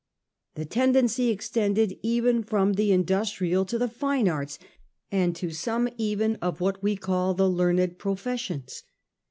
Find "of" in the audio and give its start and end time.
0.77-0.79, 6.37-6.59